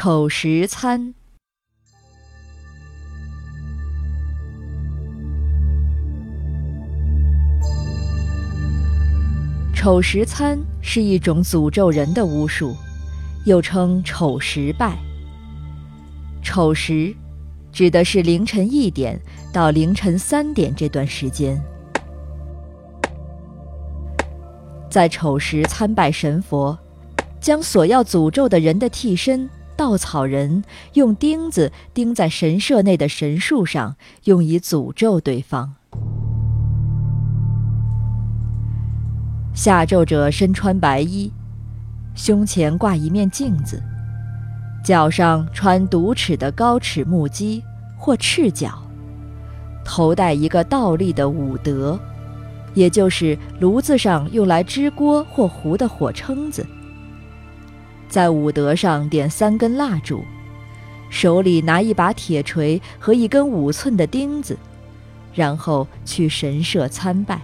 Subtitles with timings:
[0.00, 1.12] 丑时餐。
[9.74, 12.76] 丑时餐是一种诅咒人的巫术，
[13.44, 14.96] 又称丑时拜。
[16.44, 17.12] 丑时
[17.72, 19.20] 指的是凌晨一点
[19.52, 21.60] 到凌晨三点这段时间，
[24.88, 26.78] 在丑时参拜神佛，
[27.40, 30.64] 将所要诅咒的人的替身稻草人
[30.94, 35.76] 用钉子钉在神社内的神树上，用以诅咒对方。
[39.54, 41.32] 下咒者身穿白衣，
[42.16, 43.80] 胸前挂一面镜子，
[44.84, 47.62] 脚上穿独尺的高尺木屐
[47.96, 48.82] 或赤脚，
[49.84, 51.96] 头戴一个倒立的五德，
[52.74, 56.66] 也就是炉子上用来支锅或壶的火撑子，
[58.08, 60.24] 在五德上点三根蜡烛，
[61.10, 64.56] 手里拿一把铁锤和一根五寸的钉子，
[65.34, 67.40] 然后去神社参拜。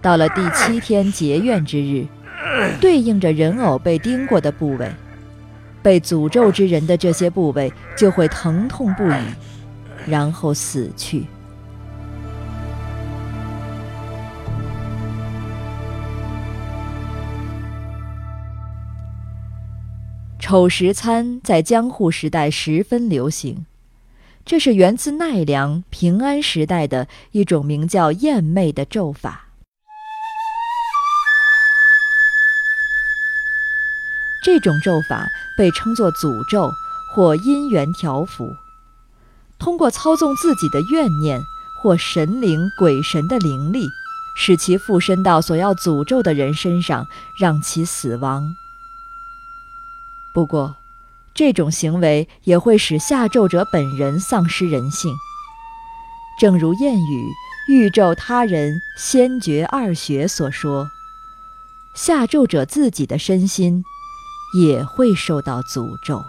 [0.00, 2.06] 到了第七天结怨之日，
[2.80, 4.90] 对应着人偶被钉过的部位，
[5.82, 11.24] 被诅咒之人的这些部位就会疼痛不已，然后死去。
[20.42, 23.64] 丑时餐在江户时代十分流行，
[24.44, 29.46] 这是源自奈良平安时代的一种名叫燕魅的咒法。
[34.44, 36.72] 这种咒法被称作诅咒
[37.14, 38.52] 或因缘条符，
[39.60, 41.40] 通过操纵自己的怨念
[41.80, 43.86] 或神灵、鬼神的灵力，
[44.36, 47.06] 使其附身到所要诅咒的人身上，
[47.38, 48.56] 让其死亡。
[50.34, 50.76] 不过，
[51.34, 55.14] 这种行为也会使下咒者本人丧失人性。
[56.40, 57.28] 正如谚语
[57.68, 60.88] “欲咒他人，先绝二学”所说，
[61.94, 63.84] 下咒者自己的身心。
[64.54, 66.22] 也会受到诅咒。